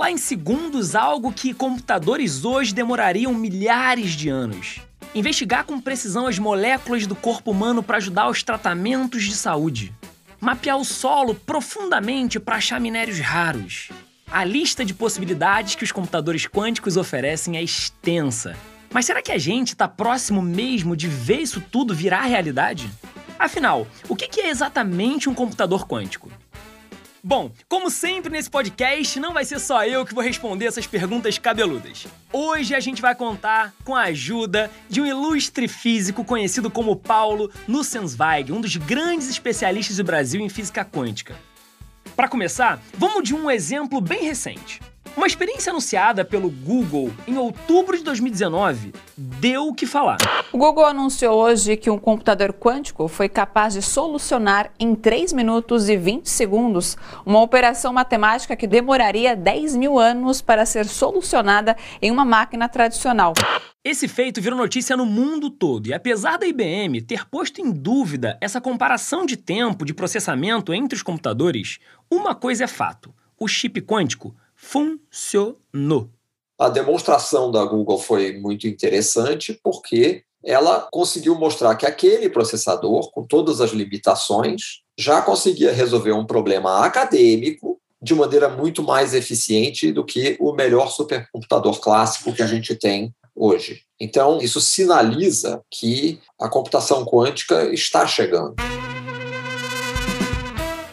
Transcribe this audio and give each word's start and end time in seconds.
calcular 0.00 0.10
em 0.10 0.16
segundos 0.16 0.94
algo 0.94 1.30
que 1.30 1.52
computadores 1.52 2.42
hoje 2.44 2.74
demorariam 2.74 3.34
milhares 3.34 4.12
de 4.12 4.30
anos. 4.30 4.80
Investigar 5.14 5.64
com 5.64 5.78
precisão 5.78 6.26
as 6.26 6.38
moléculas 6.38 7.06
do 7.06 7.14
corpo 7.14 7.50
humano 7.50 7.82
para 7.82 7.98
ajudar 7.98 8.30
os 8.30 8.42
tratamentos 8.42 9.24
de 9.24 9.34
saúde. 9.34 9.92
Mapear 10.40 10.78
o 10.78 10.84
solo 10.86 11.34
profundamente 11.34 12.40
para 12.40 12.56
achar 12.56 12.80
minérios 12.80 13.18
raros. 13.18 13.90
A 14.30 14.42
lista 14.42 14.86
de 14.86 14.94
possibilidades 14.94 15.74
que 15.74 15.84
os 15.84 15.92
computadores 15.92 16.46
quânticos 16.46 16.96
oferecem 16.96 17.58
é 17.58 17.62
extensa. 17.62 18.56
Mas 18.90 19.04
será 19.04 19.20
que 19.20 19.32
a 19.32 19.38
gente 19.38 19.68
está 19.68 19.86
próximo 19.86 20.40
mesmo 20.40 20.96
de 20.96 21.08
ver 21.08 21.40
isso 21.40 21.60
tudo 21.60 21.94
virar 21.94 22.22
realidade? 22.22 22.90
Afinal, 23.38 23.86
o 24.08 24.16
que 24.16 24.40
é 24.40 24.48
exatamente 24.48 25.28
um 25.28 25.34
computador 25.34 25.86
quântico? 25.86 26.30
Bom, 27.22 27.52
como 27.68 27.90
sempre 27.90 28.32
nesse 28.32 28.48
podcast, 28.48 29.20
não 29.20 29.34
vai 29.34 29.44
ser 29.44 29.58
só 29.58 29.84
eu 29.84 30.06
que 30.06 30.14
vou 30.14 30.24
responder 30.24 30.64
essas 30.64 30.86
perguntas 30.86 31.36
cabeludas. 31.36 32.06
Hoje 32.32 32.74
a 32.74 32.80
gente 32.80 33.02
vai 33.02 33.14
contar 33.14 33.74
com 33.84 33.94
a 33.94 34.04
ajuda 34.04 34.70
de 34.88 35.02
um 35.02 35.06
ilustre 35.06 35.68
físico 35.68 36.24
conhecido 36.24 36.70
como 36.70 36.96
Paulo 36.96 37.50
Nussensweig, 37.68 38.50
um 38.50 38.60
dos 38.60 38.76
grandes 38.76 39.28
especialistas 39.28 39.98
do 39.98 40.04
Brasil 40.04 40.40
em 40.40 40.48
física 40.48 40.82
quântica. 40.82 41.36
Para 42.16 42.28
começar, 42.28 42.80
vamos 42.94 43.22
de 43.22 43.34
um 43.34 43.50
exemplo 43.50 44.00
bem 44.00 44.24
recente. 44.24 44.80
Uma 45.16 45.26
experiência 45.26 45.70
anunciada 45.70 46.24
pelo 46.24 46.48
Google 46.48 47.10
em 47.26 47.36
outubro 47.36 47.96
de 47.96 48.04
2019 48.04 48.92
deu 49.16 49.66
o 49.66 49.74
que 49.74 49.84
falar. 49.84 50.18
O 50.52 50.58
Google 50.58 50.84
anunciou 50.84 51.34
hoje 51.34 51.76
que 51.76 51.90
um 51.90 51.98
computador 51.98 52.52
quântico 52.52 53.08
foi 53.08 53.28
capaz 53.28 53.74
de 53.74 53.82
solucionar 53.82 54.70
em 54.78 54.94
3 54.94 55.32
minutos 55.32 55.88
e 55.88 55.96
20 55.96 56.28
segundos 56.28 56.96
uma 57.26 57.40
operação 57.40 57.92
matemática 57.92 58.54
que 58.54 58.66
demoraria 58.66 59.34
10 59.34 59.76
mil 59.76 59.98
anos 59.98 60.40
para 60.40 60.64
ser 60.64 60.86
solucionada 60.86 61.76
em 62.00 62.10
uma 62.10 62.24
máquina 62.24 62.68
tradicional. 62.68 63.34
Esse 63.82 64.06
feito 64.06 64.40
virou 64.40 64.58
notícia 64.58 64.96
no 64.96 65.06
mundo 65.06 65.50
todo 65.50 65.88
e, 65.88 65.94
apesar 65.94 66.38
da 66.38 66.46
IBM 66.46 67.00
ter 67.00 67.26
posto 67.26 67.60
em 67.60 67.70
dúvida 67.70 68.38
essa 68.40 68.60
comparação 68.60 69.26
de 69.26 69.36
tempo 69.36 69.84
de 69.84 69.94
processamento 69.94 70.72
entre 70.72 70.94
os 70.94 71.02
computadores, 71.02 71.78
uma 72.10 72.34
coisa 72.34 72.64
é 72.64 72.66
fato: 72.68 73.12
o 73.38 73.48
chip 73.48 73.80
quântico 73.80 74.34
funcionou. 74.60 76.10
A 76.58 76.68
demonstração 76.68 77.50
da 77.50 77.64
Google 77.64 77.98
foi 77.98 78.38
muito 78.38 78.68
interessante 78.68 79.58
porque 79.64 80.22
ela 80.44 80.86
conseguiu 80.92 81.34
mostrar 81.34 81.74
que 81.74 81.86
aquele 81.86 82.28
processador, 82.28 83.10
com 83.10 83.26
todas 83.26 83.60
as 83.60 83.70
limitações, 83.70 84.82
já 84.98 85.22
conseguia 85.22 85.72
resolver 85.72 86.12
um 86.12 86.26
problema 86.26 86.84
acadêmico 86.84 87.80
de 88.02 88.14
maneira 88.14 88.48
muito 88.48 88.82
mais 88.82 89.14
eficiente 89.14 89.92
do 89.92 90.04
que 90.04 90.36
o 90.38 90.52
melhor 90.52 90.90
supercomputador 90.90 91.80
clássico 91.80 92.32
que 92.32 92.42
a 92.42 92.46
gente 92.46 92.74
tem 92.74 93.14
hoje. 93.34 93.82
Então, 93.98 94.38
isso 94.40 94.60
sinaliza 94.60 95.62
que 95.70 96.20
a 96.38 96.48
computação 96.48 97.04
quântica 97.04 97.72
está 97.72 98.06
chegando. 98.06 98.56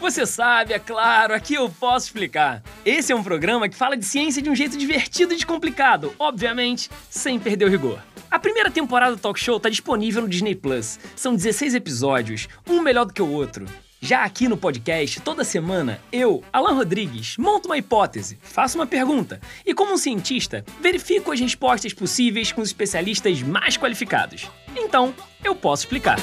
Você 0.00 0.24
sabe, 0.24 0.72
é 0.72 0.78
claro, 0.78 1.34
aqui 1.34 1.54
eu 1.54 1.68
posso 1.68 2.06
explicar. 2.06 2.62
Esse 2.84 3.12
é 3.12 3.16
um 3.16 3.22
programa 3.22 3.68
que 3.68 3.76
fala 3.76 3.96
de 3.96 4.04
ciência 4.04 4.40
de 4.40 4.48
um 4.48 4.54
jeito 4.54 4.78
divertido 4.78 5.32
e 5.32 5.36
descomplicado, 5.36 6.14
obviamente, 6.18 6.88
sem 7.10 7.38
perder 7.38 7.66
o 7.66 7.70
rigor. 7.70 7.98
A 8.30 8.38
primeira 8.38 8.70
temporada 8.70 9.16
do 9.16 9.20
Talk 9.20 9.38
Show 9.38 9.56
está 9.56 9.68
disponível 9.68 10.22
no 10.22 10.28
Disney 10.28 10.54
Plus. 10.54 10.98
São 11.16 11.34
16 11.34 11.74
episódios, 11.74 12.48
um 12.68 12.80
melhor 12.80 13.04
do 13.04 13.12
que 13.12 13.22
o 13.22 13.30
outro. 13.30 13.66
Já 14.00 14.22
aqui 14.22 14.46
no 14.46 14.56
podcast, 14.56 15.20
toda 15.20 15.42
semana, 15.42 16.00
eu, 16.12 16.44
Alan 16.52 16.74
Rodrigues, 16.74 17.36
monto 17.36 17.68
uma 17.68 17.76
hipótese, 17.76 18.38
faço 18.40 18.78
uma 18.78 18.86
pergunta 18.86 19.40
e, 19.66 19.74
como 19.74 19.92
um 19.92 19.98
cientista, 19.98 20.64
verifico 20.80 21.32
as 21.32 21.40
respostas 21.40 21.92
possíveis 21.92 22.52
com 22.52 22.60
os 22.60 22.68
especialistas 22.68 23.42
mais 23.42 23.76
qualificados. 23.76 24.46
Então, 24.76 25.12
eu 25.42 25.54
posso 25.54 25.82
explicar. 25.82 26.18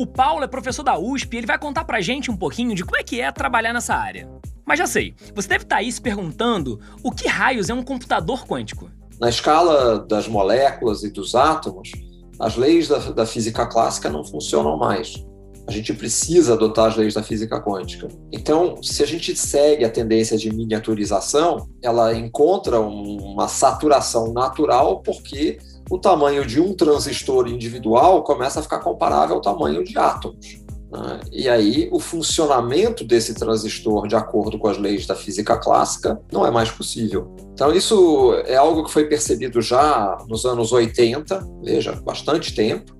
O 0.00 0.06
Paulo 0.06 0.42
é 0.42 0.46
professor 0.46 0.82
da 0.82 0.98
USP 0.98 1.34
e 1.34 1.38
ele 1.40 1.46
vai 1.46 1.58
contar 1.58 1.84
pra 1.84 2.00
gente 2.00 2.30
um 2.30 2.36
pouquinho 2.36 2.74
de 2.74 2.82
como 2.82 2.96
é 2.96 3.02
que 3.02 3.20
é 3.20 3.30
trabalhar 3.30 3.74
nessa 3.74 3.94
área. 3.94 4.26
Mas 4.64 4.78
já 4.78 4.86
sei, 4.86 5.14
você 5.34 5.46
deve 5.46 5.64
estar 5.64 5.76
tá 5.76 5.82
aí 5.82 5.92
se 5.92 6.00
perguntando 6.00 6.80
o 7.02 7.12
que 7.12 7.28
raios 7.28 7.68
é 7.68 7.74
um 7.74 7.82
computador 7.82 8.46
quântico. 8.46 8.90
Na 9.20 9.28
escala 9.28 9.98
das 9.98 10.26
moléculas 10.26 11.04
e 11.04 11.10
dos 11.10 11.34
átomos, 11.34 11.92
as 12.38 12.56
leis 12.56 12.88
da, 12.88 12.96
da 13.10 13.26
física 13.26 13.66
clássica 13.66 14.08
não 14.08 14.24
funcionam 14.24 14.78
mais. 14.78 15.22
A 15.68 15.70
gente 15.70 15.92
precisa 15.92 16.54
adotar 16.54 16.86
as 16.86 16.96
leis 16.96 17.12
da 17.12 17.22
física 17.22 17.60
quântica. 17.60 18.08
Então, 18.32 18.82
se 18.82 19.02
a 19.02 19.06
gente 19.06 19.36
segue 19.36 19.84
a 19.84 19.90
tendência 19.90 20.38
de 20.38 20.50
miniaturização, 20.50 21.68
ela 21.82 22.14
encontra 22.14 22.80
uma 22.80 23.48
saturação 23.48 24.32
natural 24.32 25.02
porque 25.02 25.58
o 25.90 25.98
tamanho 25.98 26.46
de 26.46 26.60
um 26.60 26.72
transistor 26.72 27.48
individual 27.48 28.22
começa 28.22 28.60
a 28.60 28.62
ficar 28.62 28.78
comparável 28.78 29.34
ao 29.34 29.42
tamanho 29.42 29.82
de 29.82 29.98
átomos. 29.98 30.60
Né? 30.90 31.20
E 31.32 31.48
aí, 31.48 31.88
o 31.92 31.98
funcionamento 31.98 33.04
desse 33.04 33.34
transistor, 33.34 34.06
de 34.06 34.14
acordo 34.14 34.56
com 34.56 34.68
as 34.68 34.78
leis 34.78 35.04
da 35.04 35.16
física 35.16 35.58
clássica, 35.58 36.20
não 36.32 36.46
é 36.46 36.50
mais 36.50 36.70
possível. 36.70 37.34
Então, 37.52 37.72
isso 37.72 38.34
é 38.46 38.56
algo 38.56 38.84
que 38.84 38.90
foi 38.92 39.06
percebido 39.06 39.60
já 39.60 40.16
nos 40.28 40.44
anos 40.44 40.72
80, 40.72 41.46
veja, 41.62 41.92
bastante 41.92 42.54
tempo, 42.54 42.96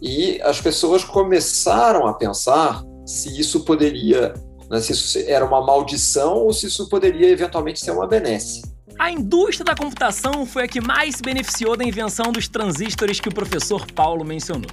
e 0.00 0.40
as 0.42 0.60
pessoas 0.60 1.04
começaram 1.04 2.08
a 2.08 2.14
pensar 2.14 2.82
se 3.06 3.40
isso 3.40 3.64
poderia, 3.64 4.34
né, 4.68 4.80
se 4.80 4.92
isso 4.92 5.18
era 5.26 5.44
uma 5.44 5.64
maldição 5.64 6.38
ou 6.38 6.52
se 6.52 6.66
isso 6.66 6.88
poderia 6.88 7.28
eventualmente 7.28 7.78
ser 7.78 7.92
uma 7.92 8.06
benesse. 8.06 8.62
A 8.98 9.10
indústria 9.10 9.64
da 9.64 9.74
computação 9.74 10.46
foi 10.46 10.64
a 10.64 10.68
que 10.68 10.80
mais 10.80 11.16
se 11.16 11.22
beneficiou 11.22 11.76
da 11.76 11.84
invenção 11.84 12.30
dos 12.30 12.48
transistores 12.48 13.18
que 13.18 13.28
o 13.28 13.34
professor 13.34 13.86
Paulo 13.90 14.24
mencionou. 14.24 14.70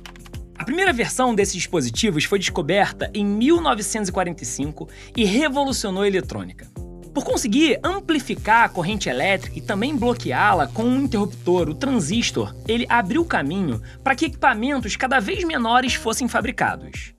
A 0.58 0.66
primeira 0.66 0.94
versão 0.94 1.34
desses 1.34 1.56
dispositivos 1.56 2.26
foi 2.26 2.38
descoberta 2.38 3.10
em 3.14 3.26
1945 3.26 4.88
e 5.16 5.24
revolucionou 5.24 6.04
a 6.04 6.08
eletrônica. 6.08 6.70
Por 7.14 7.24
conseguir 7.24 7.80
amplificar 7.84 8.66
a 8.66 8.70
corrente 8.70 9.10
elétrica 9.10 9.58
e 9.58 9.62
também 9.62 9.96
bloqueá-la 9.96 10.68
com 10.68 10.84
um 10.84 11.02
interruptor, 11.02 11.70
o 11.70 11.74
transistor, 11.74 12.54
ele 12.68 12.86
abriu 12.88 13.26
caminho 13.26 13.82
para 14.04 14.16
que 14.16 14.26
equipamentos 14.26 14.96
cada 14.96 15.20
vez 15.20 15.44
menores 15.44 15.96
fossem 15.96 16.28
fabricados. 16.28 17.14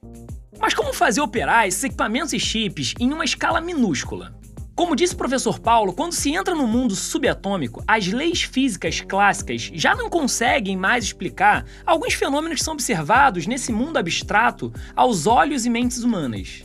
Mas 0.60 0.74
como 0.74 0.92
fazer 0.92 1.20
operar 1.20 1.66
esses 1.66 1.82
equipamentos 1.82 2.32
e 2.32 2.38
chips 2.38 2.94
em 3.00 3.12
uma 3.12 3.24
escala 3.24 3.60
minúscula? 3.60 4.39
Como 4.80 4.96
disse 4.96 5.12
o 5.12 5.18
professor 5.18 5.58
Paulo, 5.58 5.92
quando 5.92 6.14
se 6.14 6.34
entra 6.34 6.54
no 6.54 6.66
mundo 6.66 6.96
subatômico, 6.96 7.84
as 7.86 8.06
leis 8.06 8.44
físicas 8.44 9.02
clássicas 9.02 9.70
já 9.74 9.94
não 9.94 10.08
conseguem 10.08 10.74
mais 10.74 11.04
explicar 11.04 11.66
alguns 11.84 12.14
fenômenos 12.14 12.60
que 12.60 12.64
são 12.64 12.72
observados 12.72 13.46
nesse 13.46 13.72
mundo 13.72 13.98
abstrato 13.98 14.72
aos 14.96 15.26
olhos 15.26 15.66
e 15.66 15.70
mentes 15.70 16.02
humanas. 16.02 16.64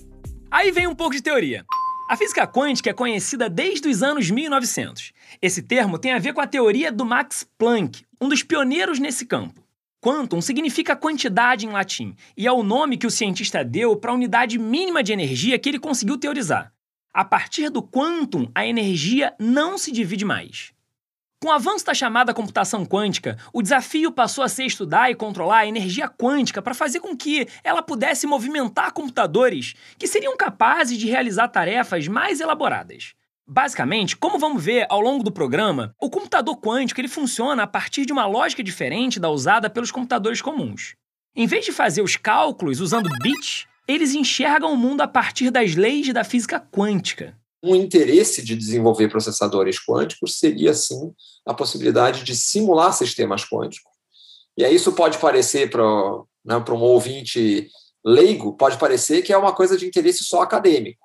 Aí 0.49 0.71
vem 0.71 0.87
um 0.87 0.95
pouco 0.95 1.13
de 1.13 1.21
teoria. 1.21 1.65
A 2.09 2.15
física 2.15 2.47
quântica 2.47 2.89
é 2.89 2.93
conhecida 2.93 3.49
desde 3.49 3.89
os 3.89 4.01
anos 4.01 4.31
1900. 4.31 5.11
Esse 5.41 5.61
termo 5.61 5.99
tem 5.99 6.13
a 6.13 6.19
ver 6.19 6.31
com 6.31 6.39
a 6.39 6.47
teoria 6.47 6.93
do 6.93 7.03
Max 7.03 7.45
Planck, 7.57 8.05
um 8.21 8.29
dos 8.29 8.41
pioneiros 8.41 8.97
nesse 8.97 9.25
campo. 9.25 9.61
Quantum 9.99 10.39
significa 10.39 10.95
quantidade 10.95 11.65
em 11.65 11.69
latim 11.69 12.15
e 12.37 12.47
é 12.47 12.51
o 12.51 12.63
nome 12.63 12.95
que 12.95 13.07
o 13.07 13.11
cientista 13.11 13.61
deu 13.61 13.93
para 13.97 14.11
a 14.11 14.15
unidade 14.15 14.57
mínima 14.57 15.03
de 15.03 15.11
energia 15.11 15.59
que 15.59 15.67
ele 15.67 15.79
conseguiu 15.79 16.17
teorizar. 16.17 16.74
A 17.15 17.23
partir 17.23 17.69
do 17.69 17.81
quantum, 17.81 18.51
a 18.53 18.67
energia 18.67 19.33
não 19.39 19.77
se 19.77 19.89
divide 19.89 20.25
mais. 20.25 20.73
Com 21.41 21.47
o 21.47 21.51
avanço 21.53 21.85
da 21.85 21.93
chamada 21.93 22.33
computação 22.33 22.85
quântica, 22.85 23.37
o 23.53 23.61
desafio 23.61 24.11
passou 24.11 24.43
a 24.43 24.49
ser 24.49 24.65
estudar 24.65 25.09
e 25.09 25.15
controlar 25.15 25.59
a 25.59 25.65
energia 25.65 26.09
quântica 26.09 26.61
para 26.61 26.73
fazer 26.73 26.99
com 26.99 27.15
que 27.15 27.47
ela 27.63 27.81
pudesse 27.81 28.27
movimentar 28.27 28.91
computadores 28.91 29.75
que 29.97 30.09
seriam 30.09 30.35
capazes 30.35 30.97
de 30.97 31.07
realizar 31.07 31.47
tarefas 31.47 32.05
mais 32.05 32.41
elaboradas. 32.41 33.13
Basicamente, 33.47 34.17
como 34.17 34.37
vamos 34.37 34.61
ver 34.61 34.85
ao 34.89 34.99
longo 34.99 35.23
do 35.23 35.31
programa, 35.31 35.95
o 36.01 36.09
computador 36.09 36.57
quântico 36.57 36.99
ele 36.99 37.07
funciona 37.07 37.63
a 37.63 37.67
partir 37.67 38.05
de 38.05 38.11
uma 38.11 38.25
lógica 38.25 38.61
diferente 38.61 39.21
da 39.21 39.29
usada 39.29 39.69
pelos 39.69 39.89
computadores 39.89 40.41
comuns. 40.41 40.97
Em 41.33 41.47
vez 41.47 41.63
de 41.63 41.71
fazer 41.71 42.01
os 42.01 42.17
cálculos 42.17 42.81
usando 42.81 43.09
bits, 43.21 43.67
eles 43.87 44.13
enxergam 44.13 44.73
o 44.73 44.77
mundo 44.77 45.01
a 45.01 45.07
partir 45.07 45.51
das 45.51 45.75
leis 45.75 46.11
da 46.13 46.23
física 46.23 46.59
quântica. 46.59 47.37
Um 47.63 47.75
interesse 47.75 48.43
de 48.43 48.55
desenvolver 48.55 49.09
processadores 49.09 49.83
quânticos 49.83 50.37
seria, 50.37 50.73
sim, 50.73 51.13
a 51.45 51.53
possibilidade 51.53 52.23
de 52.23 52.35
simular 52.35 52.93
sistemas 52.93 53.43
quânticos. 53.43 53.91
E 54.57 54.63
aí 54.63 54.75
isso 54.75 54.93
pode 54.93 55.17
parecer 55.17 55.69
para 55.69 55.83
né, 56.43 56.63
um 56.69 56.81
ouvinte 56.81 57.69
leigo, 58.03 58.53
pode 58.53 58.77
parecer 58.77 59.21
que 59.21 59.33
é 59.33 59.37
uma 59.37 59.53
coisa 59.53 59.77
de 59.77 59.85
interesse 59.85 60.23
só 60.23 60.41
acadêmico. 60.41 61.03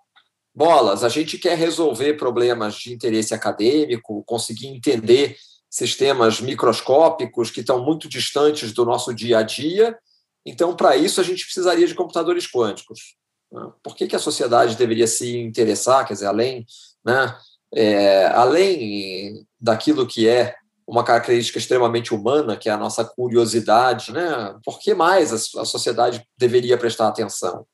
Bolas, 0.54 1.02
a 1.02 1.08
gente 1.08 1.38
quer 1.38 1.56
resolver 1.56 2.14
problemas 2.14 2.74
de 2.74 2.92
interesse 2.92 3.32
acadêmico, 3.32 4.22
conseguir 4.24 4.66
entender 4.66 5.36
sistemas 5.70 6.40
microscópicos 6.40 7.50
que 7.50 7.60
estão 7.60 7.84
muito 7.84 8.08
distantes 8.08 8.72
do 8.72 8.84
nosso 8.84 9.14
dia 9.14 9.38
a 9.38 9.42
dia 9.42 9.96
Então, 10.44 10.74
para 10.74 10.96
isso, 10.96 11.20
a 11.20 11.24
gente 11.24 11.44
precisaria 11.44 11.86
de 11.86 11.94
computadores 11.94 12.50
quânticos. 12.50 13.16
Né? 13.52 13.70
Por 13.82 13.94
que, 13.94 14.06
que 14.06 14.16
a 14.16 14.20
sociedade 14.20 14.76
deveria 14.76 15.06
se 15.06 15.38
interessar, 15.38 16.06
quer 16.06 16.14
dizer, 16.14 16.26
além, 16.26 16.66
né, 17.04 17.36
é, 17.74 18.26
além 18.26 19.46
daquilo 19.60 20.06
que 20.06 20.28
é 20.28 20.54
uma 20.90 21.04
característica 21.04 21.58
extremamente 21.58 22.12
humana, 22.12 22.56
que 22.56 22.68
é 22.68 22.72
a 22.72 22.76
nossa 22.76 23.04
curiosidade, 23.04 24.12
né? 24.12 24.58
Por 24.64 24.80
que 24.80 24.92
mais 24.92 25.32
a, 25.32 25.64
sociedade 25.64 26.26
deveria 26.36 26.76
prestar 26.76 27.06
atenção? 27.06 27.64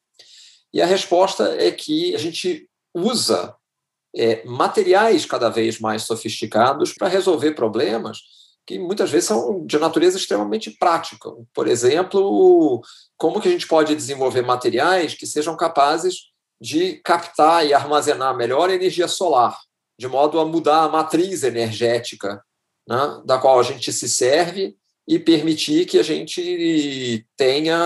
E 0.71 0.83
a 0.83 0.87
resposta 0.87 1.57
é 1.59 1.71
que 1.71 2.15
a 2.15 2.19
gente 2.19 2.69
usa 2.95 3.55
é, 4.15 4.45
materiais 4.45 5.25
cada 5.25 5.49
vez 5.49 5.81
mais 5.81 6.03
sofisticados 6.03 6.93
para 6.93 7.09
resolver 7.09 7.53
problemas 7.53 8.19
que 8.67 8.79
muitas 8.79 9.11
vezes 9.11 9.29
são 9.29 9.65
de 9.65 9.79
natureza 9.79 10.19
extremamente 10.19 10.73
prática. 10.73 11.31
Por 11.55 11.69
exemplo, 11.69 12.83
como 13.17 13.41
que 13.41 13.49
a 13.49 13.51
gente 13.51 13.69
pode 13.69 13.95
desenvolver 13.95 14.43
materiais 14.43 15.15
que 15.15 15.27
sejam 15.27 15.57
capazes 15.57 16.33
de 16.61 16.95
captar 17.05 17.65
e 17.65 17.73
armazenar 17.73 18.37
melhor 18.37 18.69
a 18.69 18.75
energia 18.75 19.07
solar, 19.07 19.57
de 19.99 20.09
modo 20.09 20.41
a 20.41 20.45
mudar 20.45 20.83
a 20.83 20.89
matriz 20.89 21.45
energética 21.45 22.43
né, 22.89 23.23
da 23.25 23.39
qual 23.39 23.61
a 23.61 23.63
gente 23.63 23.93
se 23.93 24.09
serve 24.09 24.77
e 25.07 25.19
permitir 25.19 25.87
que 25.87 25.99
a 25.99 26.03
gente 26.03 27.25
tenha 27.37 27.79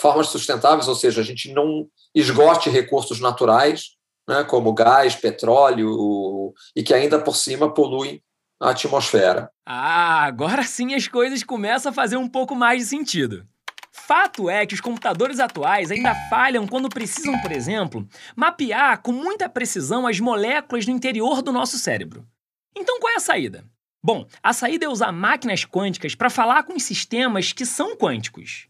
formas 0.00 0.28
sustentáveis, 0.28 0.86
ou 0.86 0.94
seja, 0.94 1.20
a 1.20 1.24
gente 1.24 1.52
não 1.52 1.88
esgote 2.14 2.70
recursos 2.70 3.18
naturais, 3.18 3.96
né, 4.28 4.44
como 4.44 4.72
gás, 4.72 5.16
petróleo, 5.16 6.52
e 6.76 6.82
que 6.84 6.94
ainda 6.94 7.18
por 7.18 7.34
cima 7.34 7.72
poluem 7.72 8.22
a 8.62 8.70
atmosfera. 8.70 9.50
Ah, 9.66 10.22
agora 10.22 10.62
sim 10.62 10.94
as 10.94 11.08
coisas 11.08 11.42
começam 11.42 11.90
a 11.90 11.94
fazer 11.94 12.16
um 12.16 12.28
pouco 12.28 12.54
mais 12.54 12.82
de 12.82 12.88
sentido. 12.88 13.44
Fato 13.90 14.48
é 14.48 14.64
que 14.64 14.74
os 14.74 14.80
computadores 14.80 15.40
atuais 15.40 15.90
ainda 15.90 16.14
falham 16.30 16.66
quando 16.66 16.88
precisam, 16.88 17.38
por 17.40 17.50
exemplo, 17.50 18.08
mapear 18.36 19.02
com 19.02 19.12
muita 19.12 19.48
precisão 19.48 20.06
as 20.06 20.20
moléculas 20.20 20.86
no 20.86 20.92
interior 20.92 21.42
do 21.42 21.52
nosso 21.52 21.76
cérebro. 21.76 22.26
Então 22.76 23.00
qual 23.00 23.12
é 23.12 23.16
a 23.16 23.20
saída? 23.20 23.64
Bom, 24.02 24.26
a 24.42 24.52
saída 24.52 24.86
é 24.86 24.88
usar 24.88 25.12
máquinas 25.12 25.64
quânticas 25.64 26.14
para 26.14 26.30
falar 26.30 26.62
com 26.62 26.74
os 26.74 26.84
sistemas 26.84 27.52
que 27.52 27.66
são 27.66 27.96
quânticos. 27.96 28.68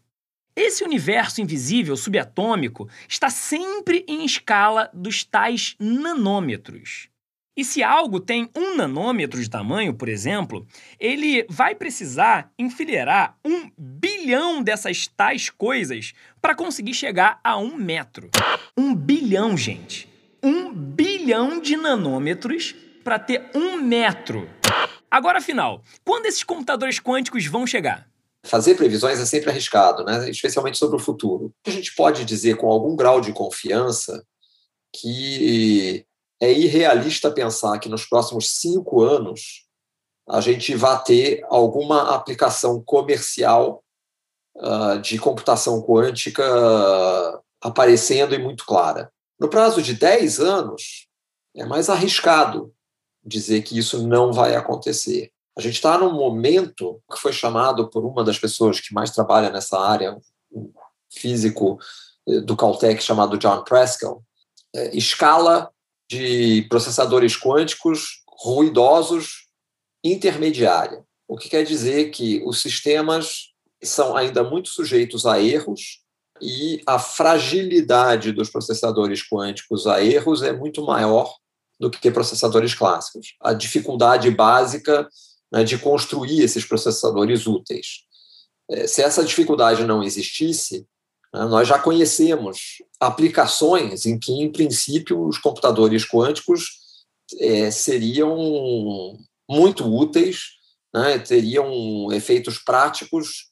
Esse 0.55 0.83
universo 0.83 1.41
invisível 1.41 1.95
subatômico 1.95 2.89
está 3.07 3.29
sempre 3.29 4.03
em 4.07 4.25
escala 4.25 4.89
dos 4.93 5.23
tais 5.23 5.75
nanômetros. 5.79 7.09
E 7.55 7.63
se 7.63 7.83
algo 7.83 8.19
tem 8.19 8.49
um 8.55 8.75
nanômetro 8.75 9.39
de 9.39 9.47
tamanho, 9.47 9.93
por 9.93 10.09
exemplo, 10.09 10.65
ele 10.99 11.45
vai 11.47 11.75
precisar 11.75 12.51
enfileirar 12.57 13.37
um 13.45 13.69
bilhão 13.77 14.63
dessas 14.63 15.05
tais 15.05 15.51
coisas 15.51 16.13
para 16.41 16.55
conseguir 16.55 16.95
chegar 16.95 17.39
a 17.43 17.55
um 17.57 17.75
metro. 17.75 18.31
Um 18.75 18.95
bilhão, 18.95 19.55
gente. 19.55 20.09
Um 20.41 20.73
bilhão 20.73 21.61
de 21.61 21.77
nanômetros 21.77 22.73
para 23.03 23.19
ter 23.19 23.51
um 23.53 23.77
metro. 23.77 24.49
Agora, 25.11 25.37
afinal, 25.37 25.83
quando 26.03 26.25
esses 26.25 26.43
computadores 26.43 26.99
quânticos 26.99 27.45
vão 27.45 27.67
chegar? 27.67 28.09
Fazer 28.45 28.73
previsões 28.73 29.19
é 29.19 29.25
sempre 29.27 29.51
arriscado, 29.51 30.03
né? 30.03 30.27
especialmente 30.27 30.79
sobre 30.79 30.95
o 30.95 30.99
futuro. 30.99 31.53
A 31.67 31.69
gente 31.69 31.93
pode 31.93 32.25
dizer 32.25 32.57
com 32.57 32.67
algum 32.67 32.95
grau 32.95 33.21
de 33.21 33.31
confiança 33.31 34.25
que 34.91 36.03
é 36.43 36.51
irrealista 36.51 37.31
pensar 37.31 37.79
que 37.79 37.87
nos 37.87 38.05
próximos 38.05 38.49
cinco 38.49 39.01
anos 39.01 39.65
a 40.27 40.41
gente 40.41 40.75
vai 40.75 41.01
ter 41.01 41.45
alguma 41.49 42.13
aplicação 42.13 42.83
comercial 42.83 43.81
uh, 44.57 44.99
de 44.99 45.17
computação 45.17 45.81
quântica 45.81 46.43
aparecendo 47.61 48.35
e 48.35 48.37
muito 48.37 48.65
clara. 48.65 49.09
No 49.39 49.47
prazo 49.47 49.81
de 49.81 49.93
10 49.93 50.41
anos, 50.41 51.07
é 51.55 51.65
mais 51.65 51.89
arriscado 51.89 52.73
dizer 53.23 53.61
que 53.61 53.77
isso 53.77 54.05
não 54.05 54.33
vai 54.33 54.53
acontecer. 54.53 55.31
A 55.57 55.61
gente 55.61 55.75
está 55.75 55.97
num 55.97 56.11
momento 56.11 57.01
que 57.09 57.21
foi 57.21 57.31
chamado 57.31 57.89
por 57.89 58.03
uma 58.03 58.21
das 58.21 58.37
pessoas 58.37 58.81
que 58.81 58.93
mais 58.93 59.11
trabalha 59.11 59.49
nessa 59.49 59.79
área, 59.79 60.19
um 60.51 60.69
físico 61.09 61.79
eh, 62.27 62.41
do 62.41 62.57
Caltech 62.57 63.01
chamado 63.01 63.37
John 63.37 63.63
Preskill, 63.63 64.21
é, 64.75 64.97
escala 64.97 65.72
de 66.09 66.65
processadores 66.69 67.37
quânticos 67.37 68.23
ruidosos 68.27 69.47
intermediária. 70.03 71.03
O 71.27 71.37
que 71.37 71.49
quer 71.49 71.63
dizer 71.63 72.11
que 72.11 72.43
os 72.45 72.61
sistemas 72.61 73.53
são 73.81 74.15
ainda 74.15 74.43
muito 74.43 74.69
sujeitos 74.69 75.25
a 75.25 75.41
erros 75.41 76.01
e 76.41 76.81
a 76.85 76.99
fragilidade 76.99 78.31
dos 78.31 78.49
processadores 78.49 79.27
quânticos 79.27 79.87
a 79.87 80.03
erros 80.03 80.41
é 80.41 80.51
muito 80.51 80.83
maior 80.83 81.33
do 81.79 81.89
que 81.89 82.11
processadores 82.11 82.73
clássicos. 82.73 83.35
A 83.41 83.53
dificuldade 83.53 84.29
básica 84.29 85.07
né, 85.51 85.63
de 85.63 85.77
construir 85.77 86.41
esses 86.41 86.65
processadores 86.65 87.45
úteis. 87.45 88.03
É, 88.69 88.87
se 88.87 89.01
essa 89.01 89.23
dificuldade 89.23 89.85
não 89.85 90.03
existisse, 90.03 90.85
nós 91.33 91.67
já 91.67 91.79
conhecemos 91.79 92.83
aplicações 92.99 94.05
em 94.05 94.19
que, 94.19 94.31
em 94.31 94.51
princípio, 94.51 95.25
os 95.25 95.37
computadores 95.37 96.07
quânticos 96.07 96.65
é, 97.39 97.71
seriam 97.71 99.17
muito 99.49 99.83
úteis, 99.85 100.41
né, 100.93 101.17
teriam 101.17 102.11
efeitos 102.11 102.59
práticos 102.59 103.49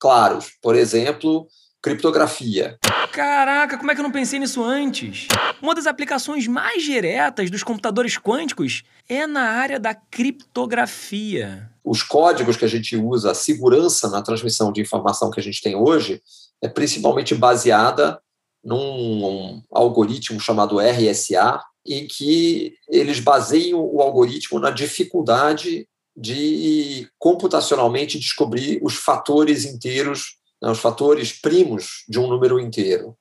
claros. 0.00 0.52
Por 0.62 0.74
exemplo, 0.74 1.46
criptografia. 1.82 2.78
Caraca, 3.12 3.76
como 3.76 3.90
é 3.90 3.94
que 3.94 4.00
eu 4.00 4.04
não 4.04 4.12
pensei 4.12 4.38
nisso 4.38 4.62
antes? 4.62 5.28
Uma 5.60 5.74
das 5.74 5.86
aplicações 5.86 6.46
mais 6.46 6.82
diretas 6.82 7.50
dos 7.50 7.62
computadores 7.62 8.16
quânticos 8.16 8.82
é 9.08 9.26
na 9.26 9.42
área 9.42 9.78
da 9.78 9.94
criptografia. 9.94 11.70
Os 11.84 12.02
códigos 12.02 12.56
que 12.56 12.64
a 12.64 12.68
gente 12.68 12.96
usa, 12.96 13.32
a 13.32 13.34
segurança 13.34 14.08
na 14.08 14.22
transmissão 14.22 14.72
de 14.72 14.80
informação 14.80 15.30
que 15.30 15.40
a 15.40 15.42
gente 15.42 15.62
tem 15.62 15.74
hoje, 15.74 16.22
é 16.62 16.68
principalmente 16.68 17.34
baseada 17.34 18.20
num 18.62 19.62
algoritmo 19.70 20.40
chamado 20.40 20.78
RSA, 20.80 21.62
em 21.86 22.06
que 22.06 22.74
eles 22.88 23.20
baseiam 23.20 23.80
o 23.80 24.02
algoritmo 24.02 24.58
na 24.58 24.70
dificuldade 24.70 25.88
de 26.16 27.08
computacionalmente 27.18 28.18
descobrir 28.18 28.80
os 28.82 28.94
fatores 28.96 29.64
inteiros 29.64 30.38
né, 30.60 30.70
os 30.70 30.80
fatores 30.80 31.32
primos 31.32 32.04
de 32.08 32.18
um 32.18 32.26
número 32.26 32.58
inteiro. 32.58 33.16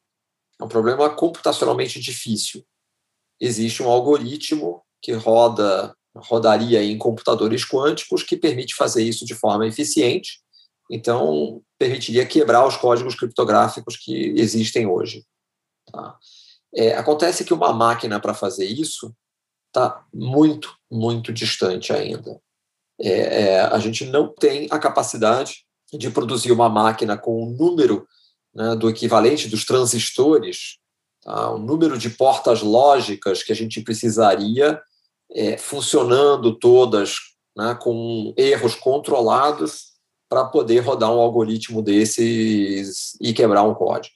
É 0.59 0.63
um 0.63 0.67
problema 0.67 1.09
computacionalmente 1.09 1.99
difícil. 1.99 2.65
Existe 3.39 3.83
um 3.83 3.89
algoritmo 3.89 4.81
que 5.01 5.13
roda 5.13 5.95
rodaria 6.15 6.83
em 6.83 6.97
computadores 6.97 7.63
quânticos 7.63 8.23
que 8.23 8.35
permite 8.35 8.73
fazer 8.73 9.03
isso 9.03 9.23
de 9.23 9.35
forma 9.35 9.67
eficiente. 9.67 10.41
Então, 10.89 11.61
permitiria 11.77 12.25
quebrar 12.25 12.65
os 12.65 12.77
códigos 12.77 13.15
criptográficos 13.15 13.97
que 13.97 14.33
existem 14.37 14.87
hoje. 14.87 15.25
Tá? 15.91 16.17
É, 16.75 16.95
acontece 16.95 17.43
que 17.43 17.53
uma 17.53 17.73
máquina 17.73 18.19
para 18.19 18.33
fazer 18.33 18.65
isso 18.65 19.13
está 19.67 20.05
muito, 20.13 20.75
muito 20.91 21.31
distante 21.33 21.93
ainda. 21.93 22.39
É, 22.99 23.11
é, 23.43 23.61
a 23.61 23.77
gente 23.79 24.05
não 24.05 24.27
tem 24.27 24.67
a 24.71 24.79
capacidade 24.79 25.65
de 25.93 26.09
produzir 26.09 26.51
uma 26.51 26.67
máquina 26.67 27.17
com 27.17 27.43
o 27.43 27.51
número 27.51 28.07
né, 28.53 28.75
do 28.75 28.89
equivalente 28.89 29.47
dos 29.47 29.65
transistores, 29.65 30.79
tá, 31.21 31.51
o 31.51 31.59
número 31.59 31.97
de 31.97 32.09
portas 32.09 32.61
lógicas 32.61 33.43
que 33.43 33.51
a 33.51 33.55
gente 33.55 33.81
precisaria 33.81 34.81
é, 35.31 35.57
funcionando 35.57 36.57
todas 36.57 37.17
né, 37.55 37.77
com 37.81 38.33
erros 38.35 38.75
controlados 38.75 39.96
para 40.29 40.45
poder 40.45 40.79
rodar 40.79 41.11
um 41.11 41.19
algoritmo 41.19 41.81
desses 41.81 43.17
e 43.21 43.33
quebrar 43.33 43.63
um 43.63 43.73
código. 43.73 44.15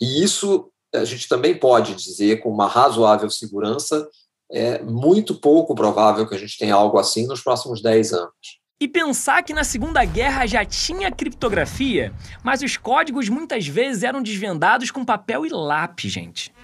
E 0.00 0.22
isso 0.22 0.70
a 0.94 1.04
gente 1.04 1.28
também 1.28 1.54
pode 1.54 1.94
dizer 1.94 2.40
com 2.40 2.50
uma 2.50 2.66
razoável 2.66 3.28
segurança, 3.30 4.08
é 4.50 4.82
muito 4.82 5.34
pouco 5.34 5.74
provável 5.74 6.26
que 6.26 6.34
a 6.34 6.38
gente 6.38 6.56
tenha 6.56 6.74
algo 6.74 6.98
assim 6.98 7.26
nos 7.26 7.42
próximos 7.42 7.82
10 7.82 8.12
anos. 8.12 8.58
E 8.80 8.86
pensar 8.86 9.42
que 9.42 9.52
na 9.52 9.64
Segunda 9.64 10.04
Guerra 10.04 10.46
já 10.46 10.64
tinha 10.64 11.10
criptografia, 11.10 12.14
mas 12.44 12.62
os 12.62 12.76
códigos 12.76 13.28
muitas 13.28 13.66
vezes 13.66 14.04
eram 14.04 14.22
desvendados 14.22 14.90
com 14.90 15.04
papel 15.04 15.44
e 15.44 15.48
lápis, 15.48 16.12
gente. 16.12 16.54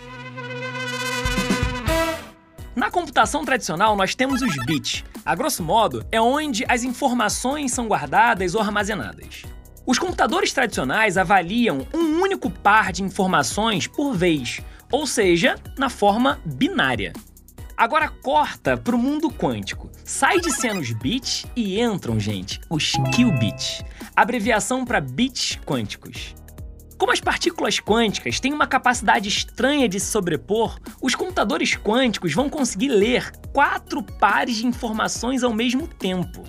Na 2.75 2.91
computação 2.91 3.45
tradicional, 3.45 3.97
nós 3.97 4.15
temos 4.15 4.43
os 4.43 4.55
bits. 4.67 5.05
A 5.25 5.35
grosso 5.35 5.63
modo, 5.63 6.05
é 6.11 6.21
onde 6.21 6.65
as 6.69 6.83
informações 6.83 7.73
são 7.73 7.87
guardadas 7.87 8.55
ou 8.55 8.61
armazenadas. 8.61 9.43
Os 9.87 9.99
computadores 9.99 10.53
tradicionais 10.53 11.17
avaliam 11.17 11.87
um 11.95 12.21
único 12.21 12.51
par 12.51 12.93
de 12.93 13.03
informações 13.03 13.87
por 13.87 14.15
vez, 14.15 14.61
ou 14.91 15.07
seja, 15.07 15.57
na 15.79 15.89
forma 15.89 16.41
binária. 16.45 17.13
Agora 17.77 18.09
corta 18.09 18.77
para 18.77 18.95
o 18.95 18.99
mundo 18.99 19.31
quântico 19.31 19.91
Sai 20.05 20.39
de 20.39 20.53
cena 20.53 20.81
os 20.81 20.93
bits 20.93 21.47
e 21.57 21.81
entram, 21.81 22.21
gente, 22.21 22.61
os 22.69 22.93
qubits, 22.93 23.83
abreviação 24.15 24.85
para 24.85 25.01
bits 25.01 25.59
quânticos. 25.65 26.35
Como 26.97 27.13
as 27.13 27.21
partículas 27.21 27.81
quânticas 27.81 28.39
têm 28.39 28.53
uma 28.53 28.67
capacidade 28.67 29.29
estranha 29.29 29.89
de 29.89 29.99
se 29.99 30.07
sobrepor, 30.07 30.79
os 31.03 31.15
computadores 31.15 31.77
quânticos 31.77 32.33
vão 32.33 32.49
conseguir 32.49 32.89
ler 32.89 33.33
quatro 33.53 34.03
pares 34.03 34.57
de 34.57 34.67
informações 34.67 35.43
ao 35.43 35.53
mesmo 35.53 35.89
tempo. 35.89 36.45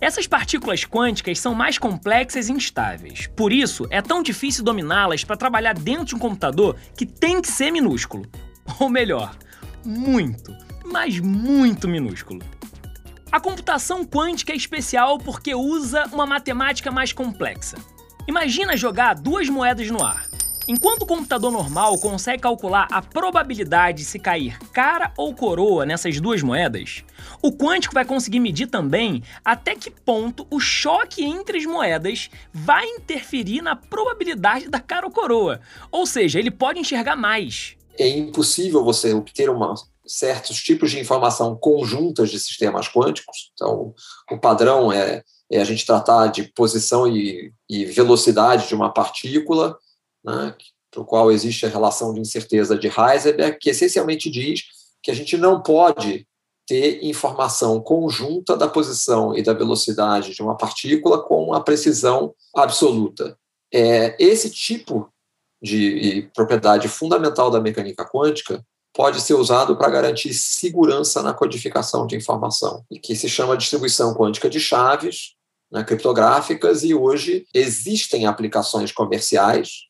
Essas 0.00 0.26
partículas 0.26 0.84
quânticas 0.84 1.38
são 1.38 1.54
mais 1.54 1.78
complexas 1.78 2.48
e 2.48 2.52
instáveis. 2.52 3.26
Por 3.36 3.52
isso, 3.52 3.86
é 3.90 4.02
tão 4.02 4.22
difícil 4.22 4.64
dominá-las 4.64 5.24
para 5.24 5.36
trabalhar 5.36 5.74
dentro 5.74 6.06
de 6.06 6.14
um 6.14 6.18
computador 6.18 6.76
que 6.96 7.06
tem 7.06 7.40
que 7.40 7.48
ser 7.48 7.70
minúsculo. 7.70 8.26
Ou 8.80 8.88
melhor, 8.88 9.36
muito, 9.84 10.54
mas 10.84 11.18
muito 11.18 11.86
minúsculo. 11.86 12.42
A 13.30 13.40
computação 13.40 14.04
quântica 14.04 14.52
é 14.52 14.56
especial 14.56 15.18
porque 15.18 15.54
usa 15.54 16.04
uma 16.12 16.26
matemática 16.26 16.90
mais 16.90 17.12
complexa. 17.12 17.76
Imagina 18.26 18.74
jogar 18.74 19.14
duas 19.14 19.50
moedas 19.50 19.90
no 19.90 20.02
ar. 20.02 20.26
Enquanto 20.66 21.02
o 21.02 21.06
computador 21.06 21.52
normal 21.52 21.98
consegue 21.98 22.40
calcular 22.42 22.88
a 22.90 23.02
probabilidade 23.02 23.98
de 23.98 24.04
se 24.06 24.18
cair 24.18 24.58
cara 24.72 25.12
ou 25.14 25.34
coroa 25.34 25.84
nessas 25.84 26.18
duas 26.18 26.42
moedas, 26.42 27.04
o 27.42 27.52
quântico 27.52 27.92
vai 27.92 28.02
conseguir 28.06 28.40
medir 28.40 28.68
também 28.68 29.22
até 29.44 29.74
que 29.74 29.90
ponto 29.90 30.46
o 30.50 30.58
choque 30.58 31.22
entre 31.22 31.58
as 31.58 31.66
moedas 31.66 32.30
vai 32.50 32.86
interferir 32.86 33.60
na 33.60 33.76
probabilidade 33.76 34.70
da 34.70 34.80
cara 34.80 35.04
ou 35.04 35.12
coroa. 35.12 35.60
Ou 35.92 36.06
seja, 36.06 36.38
ele 36.38 36.50
pode 36.50 36.78
enxergar 36.78 37.16
mais. 37.16 37.76
É 37.98 38.08
impossível 38.08 38.82
você 38.82 39.12
obter 39.12 39.50
uma, 39.50 39.74
certos 40.06 40.62
tipos 40.62 40.90
de 40.90 41.00
informação 41.00 41.56
conjuntas 41.56 42.30
de 42.30 42.38
sistemas 42.38 42.88
quânticos. 42.88 43.50
Então, 43.54 43.94
o 44.30 44.38
padrão 44.38 44.92
é 44.92 45.22
é 45.50 45.60
a 45.60 45.64
gente 45.64 45.86
tratar 45.86 46.28
de 46.28 46.44
posição 46.52 47.06
e, 47.06 47.52
e 47.68 47.84
velocidade 47.84 48.68
de 48.68 48.74
uma 48.74 48.92
partícula, 48.92 49.78
né, 50.24 50.54
para 50.90 51.00
o 51.00 51.04
qual 51.04 51.30
existe 51.30 51.66
a 51.66 51.68
relação 51.68 52.14
de 52.14 52.20
incerteza 52.20 52.78
de 52.78 52.88
Heisenberg, 52.88 53.58
que 53.58 53.70
essencialmente 53.70 54.30
diz 54.30 54.62
que 55.02 55.10
a 55.10 55.14
gente 55.14 55.36
não 55.36 55.62
pode 55.62 56.26
ter 56.66 57.04
informação 57.04 57.80
conjunta 57.80 58.56
da 58.56 58.66
posição 58.66 59.36
e 59.36 59.42
da 59.42 59.52
velocidade 59.52 60.34
de 60.34 60.42
uma 60.42 60.56
partícula 60.56 61.22
com 61.22 61.52
a 61.52 61.60
precisão 61.60 62.34
absoluta. 62.56 63.36
É, 63.72 64.16
esse 64.18 64.48
tipo 64.50 65.10
de 65.62 66.30
propriedade 66.34 66.88
fundamental 66.88 67.50
da 67.50 67.60
mecânica 67.60 68.04
quântica 68.04 68.64
pode 68.94 69.20
ser 69.20 69.34
usado 69.34 69.76
para 69.76 69.90
garantir 69.90 70.32
segurança 70.32 71.20
na 71.20 71.34
codificação 71.34 72.06
de 72.06 72.14
informação, 72.16 72.84
e 72.88 72.98
que 72.98 73.16
se 73.16 73.28
chama 73.28 73.56
distribuição 73.56 74.14
quântica 74.14 74.48
de 74.48 74.60
chaves, 74.60 75.34
né, 75.70 75.82
criptográficas, 75.82 76.84
e 76.84 76.94
hoje 76.94 77.44
existem 77.52 78.24
aplicações 78.24 78.92
comerciais 78.92 79.88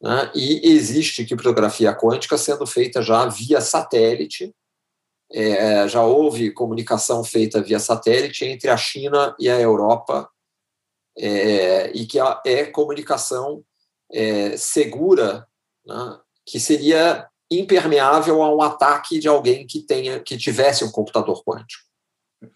né, 0.00 0.30
e 0.34 0.60
existe 0.72 1.24
criptografia 1.24 1.96
quântica 1.96 2.36
sendo 2.36 2.66
feita 2.66 3.00
já 3.00 3.26
via 3.26 3.62
satélite. 3.62 4.54
É, 5.32 5.88
já 5.88 6.04
houve 6.04 6.52
comunicação 6.52 7.24
feita 7.24 7.62
via 7.62 7.80
satélite 7.80 8.44
entre 8.44 8.68
a 8.68 8.76
China 8.76 9.34
e 9.38 9.48
a 9.48 9.58
Europa, 9.58 10.28
é, 11.16 11.90
e 11.92 12.04
que 12.04 12.18
é 12.44 12.66
comunicação 12.66 13.64
é, 14.12 14.54
segura, 14.58 15.48
né, 15.86 16.20
que 16.44 16.60
seria 16.60 17.26
impermeável 17.50 18.42
a 18.42 18.54
um 18.54 18.62
ataque 18.62 19.18
de 19.18 19.28
alguém 19.28 19.66
que 19.66 19.80
tenha 19.80 20.20
que 20.20 20.36
tivesse 20.36 20.84
um 20.84 20.90
computador 20.90 21.42
quântico. 21.44 21.84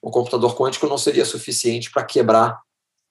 O 0.02 0.10
computador 0.10 0.56
quântico 0.56 0.86
não 0.86 0.98
seria 0.98 1.24
suficiente 1.24 1.90
para 1.90 2.04
quebrar 2.04 2.60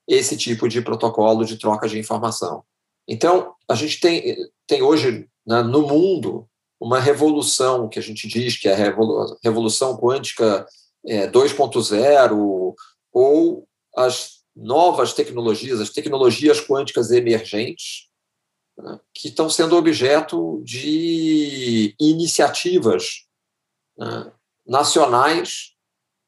esse 0.06 0.36
tipo 0.36 0.68
de 0.68 0.80
protocolo 0.80 1.44
de 1.44 1.58
troca 1.58 1.88
de 1.88 1.98
informação. 1.98 2.64
Então, 3.06 3.54
a 3.68 3.74
gente 3.74 4.00
tem, 4.00 4.36
tem 4.66 4.82
hoje 4.82 5.28
né, 5.46 5.62
no 5.62 5.82
mundo 5.82 6.48
uma 6.80 7.00
revolução 7.00 7.88
que 7.88 7.98
a 7.98 8.02
gente 8.02 8.28
diz 8.28 8.56
que 8.56 8.68
é 8.68 8.72
a 8.72 8.94
revolução 9.42 9.96
quântica 9.96 10.66
é, 11.06 11.26
2.0 11.28 12.74
ou 13.12 13.68
as 13.96 14.38
novas 14.54 15.12
tecnologias, 15.12 15.80
as 15.80 15.90
tecnologias 15.90 16.60
quânticas 16.60 17.10
emergentes, 17.10 18.07
que 19.14 19.28
estão 19.28 19.48
sendo 19.50 19.76
objeto 19.76 20.62
de 20.64 21.94
iniciativas 21.98 23.24
né, 23.96 24.30
nacionais 24.66 25.72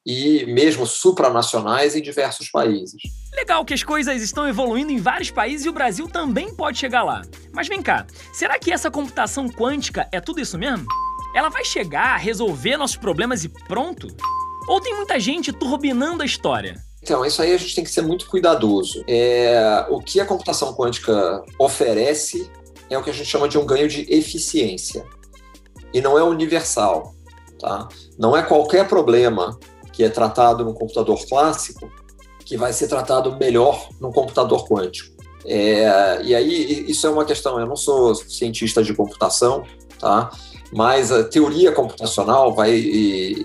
e 0.04 0.47
mesmo 0.47 0.87
supranacionais 0.87 1.95
em 1.95 2.02
diversos 2.02 2.50
países. 2.50 3.00
Legal 3.35 3.64
que 3.64 3.75
as 3.75 3.83
coisas 3.83 4.23
estão 4.23 4.49
evoluindo 4.49 4.90
em 4.90 4.99
vários 4.99 5.30
países 5.30 5.66
e 5.66 5.69
o 5.69 5.73
Brasil 5.73 6.09
também 6.09 6.54
pode 6.54 6.78
chegar 6.78 7.02
lá. 7.02 7.23
Mas 7.52 7.69
vem 7.69 7.83
cá, 7.83 8.07
será 8.33 8.59
que 8.59 8.73
essa 8.73 8.90
computação 8.90 9.49
quântica 9.49 10.09
é 10.11 10.21
tudo 10.21 10.40
isso 10.40 10.59
mesmo? 10.59 10.87
Ela 11.35 11.49
vai 11.49 11.64
chegar, 11.64 12.16
resolver 12.16 12.76
nossos 12.76 12.97
problemas 12.97 13.45
e 13.45 13.49
pronto? 13.49 14.09
Ou 14.69 14.80
tem 14.80 14.97
muita 14.97 15.21
gente 15.21 15.52
turbinando 15.52 16.23
a 16.23 16.26
história? 16.26 16.75
Então, 17.11 17.26
isso 17.26 17.43
aí 17.43 17.52
a 17.52 17.57
gente 17.57 17.75
tem 17.75 17.83
que 17.83 17.90
ser 17.90 18.02
muito 18.02 18.25
cuidadoso. 18.29 19.02
É, 19.09 19.85
o 19.90 19.99
que 19.99 20.21
a 20.21 20.25
computação 20.25 20.73
quântica 20.73 21.43
oferece 21.59 22.49
é 22.88 22.97
o 22.97 23.02
que 23.02 23.11
a 23.11 23.12
gente 23.12 23.26
chama 23.26 23.49
de 23.49 23.59
um 23.59 23.67
ganho 23.67 23.88
de 23.88 24.07
eficiência. 24.09 25.05
E 25.93 26.00
não 26.00 26.17
é 26.17 26.23
universal. 26.23 27.17
Tá? 27.59 27.88
Não 28.17 28.37
é 28.37 28.45
qualquer 28.45 28.87
problema 28.87 29.59
que 29.93 30.05
é 30.05 30.09
tratado 30.09 30.64
no 30.64 30.73
computador 30.73 31.21
clássico, 31.29 31.90
que 32.45 32.57
vai 32.57 32.73
ser 32.73 32.87
tratado 32.87 33.37
melhor 33.37 33.88
no 34.00 34.12
computador 34.12 34.69
quântico. 34.69 35.12
É, 35.45 36.23
e 36.23 36.33
aí, 36.33 36.88
isso 36.88 37.09
é 37.09 37.11
uma 37.11 37.25
questão. 37.25 37.59
Eu 37.59 37.67
não 37.67 37.75
sou 37.75 38.14
cientista 38.14 38.85
de 38.85 38.95
computação, 38.95 39.64
tá? 39.99 40.31
Mas 40.73 41.11
a 41.11 41.25
teoria 41.25 41.73
computacional 41.73 42.55
vai 42.55 42.73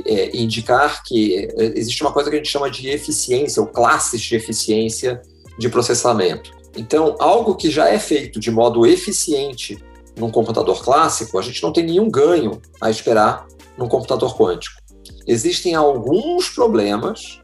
é, 0.06 0.36
indicar 0.38 1.04
que 1.04 1.48
existe 1.58 2.02
uma 2.02 2.12
coisa 2.12 2.30
que 2.30 2.36
a 2.36 2.40
gente 2.40 2.52
chama 2.52 2.70
de 2.70 2.90
eficiência, 2.90 3.62
ou 3.62 3.68
classes 3.68 4.22
de 4.22 4.36
eficiência 4.36 5.22
de 5.58 5.70
processamento. 5.70 6.52
Então, 6.78 7.16
algo 7.20 7.56
que 7.56 7.72
já 7.72 7.90
é 7.90 7.98
feito 7.98 8.40
de 8.40 8.52
modo 8.52 8.86
eficiente 8.86 9.82
num 10.18 10.30
computador 10.30 10.84
clássico, 10.84 11.40
a 11.40 11.42
gente 11.42 11.64
não 11.64 11.74
tem 11.74 11.86
nenhum 11.86 12.10
ganho 12.10 12.62
a 12.80 12.90
esperar 12.90 13.48
num 13.78 13.88
computador 13.88 14.38
quântico 14.38 14.86
existem 15.28 15.76
alguns 15.76 16.50
problemas 16.50 17.42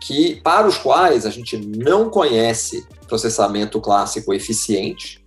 que 0.00 0.40
para 0.42 0.66
os 0.66 0.78
quais 0.78 1.26
a 1.26 1.30
gente 1.30 1.56
não 1.56 2.08
conhece 2.10 2.86
processamento 3.08 3.80
clássico 3.80 4.32
eficiente 4.32 5.22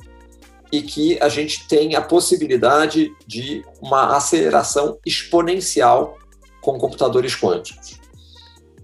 e 0.71 0.81
que 0.81 1.21
a 1.21 1.29
gente 1.29 1.67
tem 1.67 1.95
a 1.95 2.01
possibilidade 2.01 3.11
de 3.25 3.63
uma 3.81 4.15
aceleração 4.15 4.97
exponencial 5.05 6.17
com 6.61 6.77
computadores 6.77 7.35
quânticos. 7.35 7.99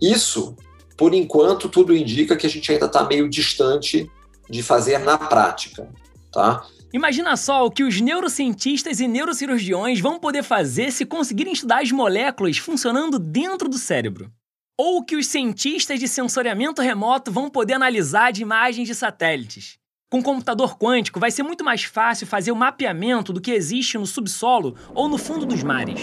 Isso, 0.01 0.55
por 0.97 1.13
enquanto, 1.13 1.69
tudo 1.69 1.95
indica 1.95 2.35
que 2.35 2.45
a 2.45 2.49
gente 2.49 2.71
ainda 2.71 2.85
está 2.85 3.03
meio 3.03 3.29
distante 3.29 4.09
de 4.49 4.63
fazer 4.63 4.99
na 4.99 5.17
prática, 5.17 5.89
tá? 6.31 6.65
Imagina 6.93 7.35
só 7.35 7.65
o 7.65 7.71
que 7.71 7.83
os 7.83 7.99
neurocientistas 7.99 9.01
e 9.01 9.07
neurocirurgiões 9.07 9.99
vão 9.99 10.17
poder 10.17 10.43
fazer 10.43 10.91
se 10.91 11.05
conseguirem 11.05 11.51
estudar 11.51 11.81
as 11.81 11.91
moléculas 11.91 12.57
funcionando 12.57 13.19
dentro 13.19 13.67
do 13.67 13.77
cérebro. 13.77 14.31
Ou 14.77 14.99
o 14.99 15.03
que 15.03 15.15
os 15.15 15.27
cientistas 15.27 15.99
de 15.99 16.07
sensoriamento 16.07 16.81
remoto 16.81 17.31
vão 17.31 17.49
poder 17.49 17.73
analisar 17.73 18.31
de 18.31 18.41
imagens 18.41 18.87
de 18.87 18.95
satélites. 18.95 19.77
Com 20.09 20.21
computador 20.21 20.77
quântico, 20.77 21.19
vai 21.19 21.31
ser 21.31 21.43
muito 21.43 21.63
mais 21.63 21.83
fácil 21.83 22.27
fazer 22.27 22.51
o 22.51 22.55
mapeamento 22.55 23.33
do 23.33 23.41
que 23.41 23.51
existe 23.51 23.97
no 23.97 24.05
subsolo 24.05 24.75
ou 24.93 25.09
no 25.09 25.17
fundo 25.17 25.45
dos 25.45 25.63
mares. 25.63 25.99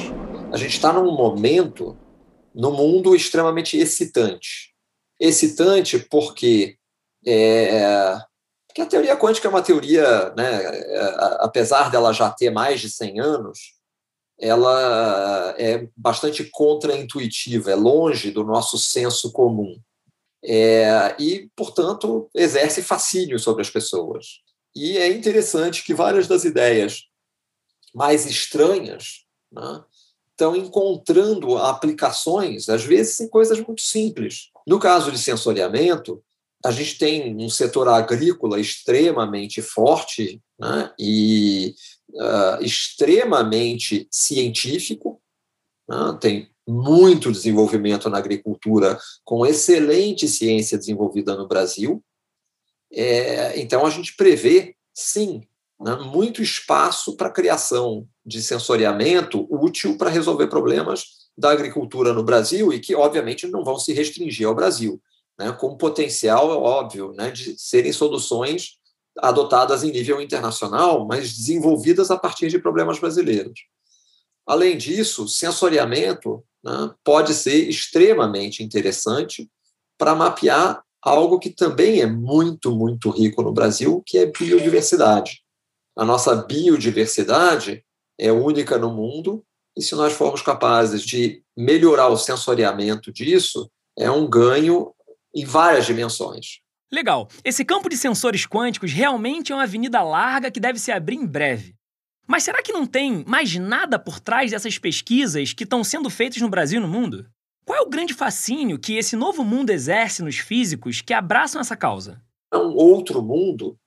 A 0.52 0.56
gente 0.56 0.74
está 0.74 0.92
num 0.92 1.12
momento 1.12 1.96
no 2.54 2.70
mundo 2.72 3.14
extremamente 3.14 3.76
excitante. 3.76 4.72
Excitante 5.20 5.98
porque 5.98 6.76
é, 7.24 8.18
porque 8.72 8.80
a 8.80 8.86
teoria 8.86 9.16
quântica 9.16 9.46
é 9.46 9.50
uma 9.50 9.62
teoria, 9.62 10.32
né, 10.34 10.64
é, 10.64 11.16
apesar 11.40 11.90
dela 11.90 12.12
já 12.12 12.30
ter 12.30 12.50
mais 12.50 12.80
de 12.80 12.90
100 12.90 13.20
anos, 13.20 13.58
ela 14.40 15.54
é 15.58 15.86
bastante 15.94 16.42
contraintuitiva, 16.44 17.70
é 17.70 17.74
longe 17.74 18.30
do 18.30 18.42
nosso 18.42 18.78
senso 18.78 19.30
comum. 19.30 19.78
É, 20.44 21.14
e, 21.18 21.48
portanto, 21.54 22.28
exerce 22.34 22.82
fascínio 22.82 23.38
sobre 23.38 23.62
as 23.62 23.70
pessoas. 23.70 24.40
E 24.74 24.98
é 24.98 25.08
interessante 25.08 25.84
que 25.84 25.94
várias 25.94 26.26
das 26.26 26.44
ideias 26.44 27.04
mais 27.94 28.26
estranhas 28.26 29.24
né, 29.52 29.84
estão 30.30 30.56
encontrando 30.56 31.56
aplicações, 31.58 32.68
às 32.68 32.82
vezes, 32.82 33.20
em 33.20 33.28
coisas 33.28 33.60
muito 33.60 33.82
simples. 33.82 34.50
No 34.66 34.78
caso 34.78 35.12
de 35.12 35.18
sensoriamento, 35.18 36.22
a 36.64 36.70
gente 36.70 36.96
tem 36.96 37.36
um 37.36 37.48
setor 37.48 37.88
agrícola 37.88 38.58
extremamente 38.58 39.60
forte 39.60 40.40
né, 40.58 40.92
e 40.98 41.74
uh, 42.10 42.62
extremamente 42.64 44.08
científico. 44.10 45.20
Né, 45.88 46.18
tem 46.20 46.51
muito 46.66 47.32
desenvolvimento 47.32 48.08
na 48.08 48.18
agricultura, 48.18 48.98
com 49.24 49.44
excelente 49.44 50.28
ciência 50.28 50.78
desenvolvida 50.78 51.36
no 51.36 51.48
Brasil. 51.48 52.02
É, 52.92 53.58
então, 53.60 53.84
a 53.84 53.90
gente 53.90 54.14
prevê, 54.16 54.76
sim, 54.94 55.42
né, 55.80 55.96
muito 55.96 56.42
espaço 56.42 57.16
para 57.16 57.30
criação 57.30 58.06
de 58.24 58.42
sensoriamento 58.42 59.46
útil 59.50 59.96
para 59.96 60.10
resolver 60.10 60.46
problemas 60.46 61.22
da 61.36 61.50
agricultura 61.50 62.12
no 62.12 62.22
Brasil 62.22 62.72
e 62.72 62.78
que, 62.78 62.94
obviamente, 62.94 63.48
não 63.48 63.64
vão 63.64 63.78
se 63.78 63.92
restringir 63.92 64.46
ao 64.46 64.54
Brasil, 64.54 65.02
né, 65.38 65.50
com 65.52 65.76
potencial, 65.76 66.48
óbvio, 66.62 67.12
né, 67.14 67.30
de 67.30 67.58
serem 67.58 67.92
soluções 67.92 68.78
adotadas 69.18 69.82
em 69.82 69.90
nível 69.90 70.20
internacional, 70.20 71.06
mas 71.06 71.36
desenvolvidas 71.36 72.10
a 72.10 72.18
partir 72.18 72.48
de 72.48 72.58
problemas 72.58 72.98
brasileiros. 72.98 73.60
Além 74.46 74.76
disso, 74.76 75.28
sensoriamento 75.28 76.44
né, 76.64 76.90
pode 77.04 77.34
ser 77.34 77.68
extremamente 77.68 78.62
interessante 78.62 79.48
para 79.98 80.14
mapear 80.14 80.82
algo 81.02 81.38
que 81.38 81.50
também 81.50 82.00
é 82.00 82.06
muito, 82.06 82.74
muito 82.74 83.10
rico 83.10 83.42
no 83.42 83.52
Brasil, 83.52 84.02
que 84.06 84.18
é 84.18 84.26
biodiversidade. 84.26 85.42
A 85.96 86.04
nossa 86.04 86.34
biodiversidade 86.36 87.84
é 88.18 88.30
única 88.30 88.78
no 88.78 88.92
mundo, 88.92 89.44
e 89.76 89.82
se 89.82 89.94
nós 89.94 90.12
formos 90.12 90.42
capazes 90.42 91.02
de 91.02 91.42
melhorar 91.56 92.08
o 92.08 92.16
sensoriamento 92.16 93.12
disso, 93.12 93.70
é 93.98 94.10
um 94.10 94.28
ganho 94.28 94.94
em 95.34 95.44
várias 95.44 95.86
dimensões. 95.86 96.60
Legal. 96.92 97.28
Esse 97.42 97.64
campo 97.64 97.88
de 97.88 97.96
sensores 97.96 98.46
quânticos 98.46 98.92
realmente 98.92 99.50
é 99.50 99.54
uma 99.54 99.62
avenida 99.62 100.02
larga 100.02 100.50
que 100.50 100.60
deve 100.60 100.78
se 100.78 100.92
abrir 100.92 101.16
em 101.16 101.26
breve. 101.26 101.74
Mas 102.26 102.44
será 102.44 102.62
que 102.62 102.72
não 102.72 102.86
tem 102.86 103.24
mais 103.26 103.54
nada 103.56 103.98
por 103.98 104.20
trás 104.20 104.50
dessas 104.50 104.78
pesquisas 104.78 105.52
que 105.52 105.64
estão 105.64 105.82
sendo 105.82 106.08
feitas 106.08 106.40
no 106.40 106.48
Brasil 106.48 106.78
e 106.78 106.82
no 106.82 106.88
mundo? 106.88 107.26
Qual 107.64 107.78
é 107.78 107.82
o 107.82 107.88
grande 107.88 108.14
fascínio 108.14 108.78
que 108.78 108.96
esse 108.96 109.16
novo 109.16 109.44
mundo 109.44 109.70
exerce 109.70 110.22
nos 110.22 110.38
físicos 110.38 111.00
que 111.00 111.12
abraçam 111.12 111.60
essa 111.60 111.76
causa? 111.76 112.20
É 112.52 112.56
um 112.56 112.74
outro 112.74 113.22
mundo, 113.22 113.78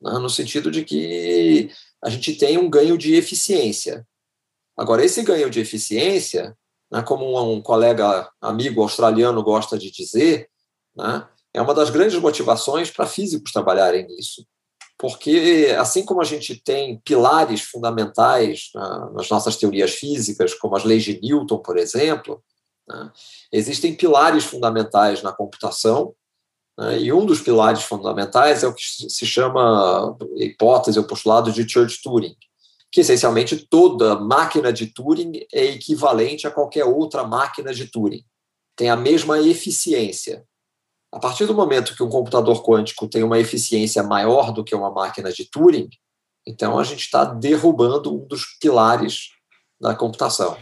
né, 0.00 0.12
no 0.12 0.30
sentido 0.30 0.70
de 0.70 0.84
que 0.84 1.70
a 2.02 2.08
gente 2.08 2.34
tem 2.34 2.56
um 2.56 2.70
ganho 2.70 2.96
de 2.96 3.14
eficiência. 3.14 4.06
Agora, 4.76 5.04
esse 5.04 5.22
ganho 5.22 5.50
de 5.50 5.60
eficiência, 5.60 6.56
né, 6.90 7.02
como 7.02 7.52
um, 7.52 7.60
colega 7.60 8.30
amigo 8.40 8.80
australiano 8.80 9.42
gosta 9.42 9.78
de 9.78 9.90
dizer, 9.90 10.48
né, 10.96 11.28
é 11.52 11.60
uma 11.60 11.74
das 11.74 11.90
grandes 11.90 12.18
motivações 12.18 12.90
para 12.90 13.06
físicos 13.06 13.52
trabalharem 13.52 14.06
nisso. 14.06 14.46
Porque, 14.98 15.74
assim 15.78 16.04
como 16.04 16.20
a 16.20 16.24
gente 16.24 16.60
tem 16.60 16.98
pilares 17.04 17.60
fundamentais 17.62 18.70
né, 18.74 19.10
nas 19.14 19.30
nossas 19.30 19.56
teorias 19.56 19.94
físicas, 19.94 20.54
como 20.54 20.76
as 20.76 20.84
leis 20.84 21.04
de 21.04 21.20
Newton, 21.20 21.58
por 21.58 21.78
exemplo, 21.78 22.42
né, 22.88 23.12
existem 23.52 23.94
pilares 23.94 24.44
fundamentais 24.44 25.22
na 25.22 25.32
computação, 25.32 26.14
né, 26.76 26.98
e 26.98 27.12
um 27.12 27.24
dos 27.24 27.40
pilares 27.40 27.84
fundamentais 27.84 28.64
é 28.64 28.66
o 28.66 28.74
que 28.74 28.82
se 28.82 29.24
chama 29.24 30.16
hipótese 30.36 30.98
ou 30.98 31.04
postulado 31.04 31.52
de 31.52 31.68
Church-Turing, 31.68 32.34
que 32.90 33.02
essencialmente 33.02 33.56
toda 33.56 34.18
máquina 34.18 34.72
de 34.72 34.86
Turing 34.86 35.46
é 35.52 35.66
equivalente 35.66 36.46
a 36.46 36.50
qualquer 36.50 36.84
outra 36.84 37.22
máquina 37.24 37.72
de 37.72 37.86
Turing. 37.86 38.24
Tem 38.74 38.88
a 38.88 38.96
mesma 38.96 39.38
eficiência. 39.40 40.44
A 41.10 41.18
partir 41.18 41.46
do 41.46 41.54
momento 41.54 41.96
que 41.96 42.02
um 42.02 42.10
computador 42.10 42.62
quântico 42.62 43.08
tem 43.08 43.22
uma 43.22 43.38
eficiência 43.38 44.02
maior 44.02 44.52
do 44.52 44.62
que 44.62 44.74
uma 44.74 44.90
máquina 44.90 45.32
de 45.32 45.50
Turing, 45.50 45.88
então 46.46 46.78
a 46.78 46.84
gente 46.84 47.00
está 47.00 47.24
derrubando 47.24 48.14
um 48.14 48.26
dos 48.26 48.44
pilares 48.60 49.30
da 49.80 49.94
computação. 49.94 50.58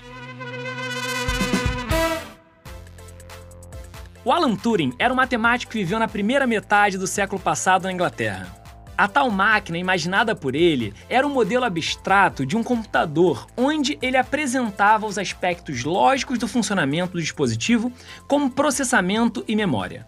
O 4.25 4.31
Alan 4.31 4.55
Turing 4.55 4.93
era 5.01 5.13
um 5.13 5.17
matemático 5.17 5.73
que 5.73 5.79
viveu 5.79 5.99
na 5.99 6.07
primeira 6.07 6.47
metade 6.47 6.97
do 6.97 7.09
século 7.09 7.41
passado 7.41 7.83
na 7.83 7.93
Inglaterra. 7.93 8.65
A 8.97 9.09
tal 9.09 9.31
máquina, 9.31 9.79
imaginada 9.79 10.35
por 10.37 10.55
ele, 10.55 10.95
era 11.09 11.27
um 11.27 11.31
modelo 11.31 11.65
abstrato 11.65 12.47
de 12.47 12.57
um 12.57 12.63
computador 12.63 13.49
onde 13.57 13.99
ele 14.01 14.17
apresentava 14.17 15.07
os 15.07 15.19
aspectos 15.19 15.83
lógicos 15.83 16.39
do 16.39 16.47
funcionamento 16.47 17.15
do 17.15 17.21
dispositivo, 17.21 17.93
como 18.29 18.49
processamento 18.49 19.45
e 19.49 19.57
memória. 19.57 20.07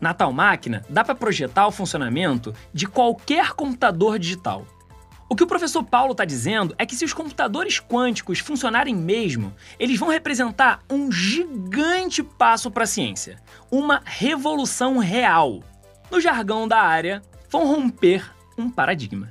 Na 0.00 0.14
tal 0.14 0.32
máquina, 0.32 0.84
dá 0.88 1.04
para 1.04 1.14
projetar 1.14 1.66
o 1.66 1.72
funcionamento 1.72 2.54
de 2.72 2.86
qualquer 2.86 3.52
computador 3.52 4.18
digital. 4.18 4.64
O 5.30 5.36
que 5.36 5.42
o 5.42 5.46
professor 5.46 5.84
Paulo 5.84 6.12
está 6.12 6.24
dizendo 6.24 6.74
é 6.78 6.86
que 6.86 6.96
se 6.96 7.04
os 7.04 7.12
computadores 7.12 7.80
quânticos 7.80 8.38
funcionarem 8.38 8.94
mesmo, 8.94 9.52
eles 9.78 9.98
vão 9.98 10.08
representar 10.08 10.80
um 10.88 11.12
gigante 11.12 12.22
passo 12.22 12.70
para 12.70 12.84
a 12.84 12.86
ciência, 12.86 13.36
uma 13.70 14.00
revolução 14.04 14.96
real. 14.96 15.62
No 16.10 16.18
jargão 16.18 16.66
da 16.66 16.80
área, 16.80 17.20
vão 17.50 17.66
romper 17.66 18.32
um 18.56 18.70
paradigma. 18.70 19.28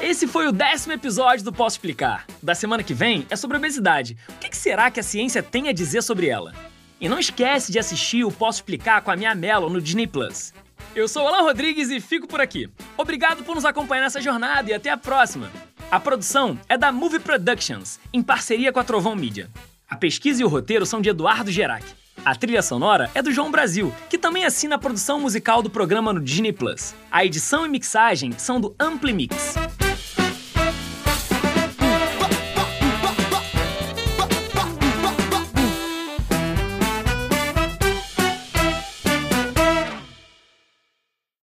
Esse 0.00 0.26
foi 0.26 0.46
o 0.46 0.52
décimo 0.52 0.94
episódio 0.94 1.44
do 1.44 1.52
Posso 1.52 1.74
Explicar. 1.74 2.24
Da 2.42 2.54
semana 2.54 2.82
que 2.82 2.94
vem 2.94 3.26
é 3.28 3.36
sobre 3.36 3.56
obesidade. 3.56 4.16
O 4.28 4.32
que 4.38 4.56
será 4.56 4.90
que 4.90 5.00
a 5.00 5.02
ciência 5.02 5.42
tem 5.42 5.68
a 5.68 5.72
dizer 5.72 6.02
sobre 6.02 6.28
ela? 6.28 6.54
E 7.00 7.08
não 7.08 7.18
esquece 7.18 7.70
de 7.70 7.78
assistir 7.78 8.24
o 8.24 8.32
Posso 8.32 8.58
Explicar 8.58 9.02
com 9.02 9.10
a 9.10 9.16
minha 9.16 9.34
Melo 9.34 9.68
no 9.68 9.80
Disney 9.80 10.06
Plus. 10.06 10.52
Eu 10.94 11.06
sou 11.06 11.24
o 11.24 11.28
Alan 11.28 11.42
Rodrigues 11.42 11.90
e 11.90 12.00
fico 12.00 12.26
por 12.26 12.40
aqui. 12.40 12.70
Obrigado 12.96 13.44
por 13.44 13.54
nos 13.54 13.66
acompanhar 13.66 14.02
nessa 14.02 14.20
jornada 14.20 14.70
e 14.70 14.74
até 14.74 14.88
a 14.88 14.96
próxima. 14.96 15.50
A 15.90 16.00
produção 16.00 16.58
é 16.68 16.78
da 16.78 16.90
Movie 16.90 17.18
Productions, 17.18 18.00
em 18.12 18.22
parceria 18.22 18.72
com 18.72 18.80
a 18.80 18.84
Trovão 18.84 19.14
Media. 19.14 19.50
A 19.88 19.94
pesquisa 19.94 20.40
e 20.40 20.44
o 20.44 20.48
roteiro 20.48 20.86
são 20.86 21.00
de 21.02 21.10
Eduardo 21.10 21.52
Gerac. 21.52 21.84
A 22.24 22.34
trilha 22.34 22.62
sonora 22.62 23.10
é 23.14 23.22
do 23.22 23.30
João 23.30 23.50
Brasil, 23.50 23.94
que 24.08 24.16
também 24.16 24.44
assina 24.44 24.76
a 24.76 24.78
produção 24.78 25.20
musical 25.20 25.62
do 25.62 25.70
programa 25.70 26.14
no 26.14 26.20
Disney 26.20 26.52
Plus. 26.52 26.94
A 27.10 27.24
edição 27.24 27.66
e 27.66 27.68
mixagem 27.68 28.32
são 28.38 28.58
do 28.58 28.74
Ampli 28.80 29.12
Mix. 29.12 29.54